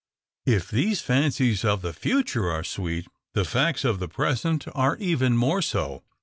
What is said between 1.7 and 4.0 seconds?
the future are sweet, the facts of